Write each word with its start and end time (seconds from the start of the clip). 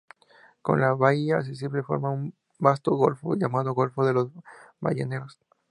Con 0.63 0.81
la 0.81 0.93
bahía 0.95 1.37
Accesible, 1.37 1.83
forma 1.83 2.09
un 2.09 2.33
vasto 2.57 2.95
golfo 2.95 3.35
llamado 3.35 3.75
Golfo 3.75 4.03
de 4.03 4.13
los 4.13 4.31
Balleneros. 4.79 5.37